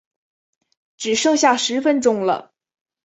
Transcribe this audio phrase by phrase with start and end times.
[0.97, 2.53] 只剩下十分钟了